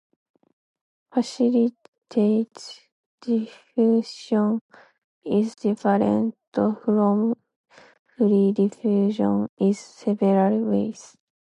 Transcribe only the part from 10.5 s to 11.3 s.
ways.